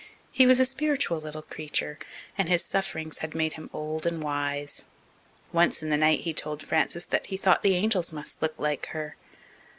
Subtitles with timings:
[0.31, 1.99] He was a spiritual little creature,
[2.35, 4.85] and his sufferings had made him old and wise.
[5.53, 8.87] Once in the night he told Frances that he thought the angels must look like
[8.87, 9.15] her.